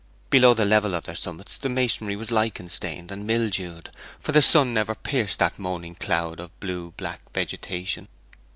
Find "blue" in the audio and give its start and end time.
6.59-6.95